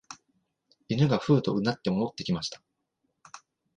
[0.89, 2.63] 犬がふうと唸って戻ってきました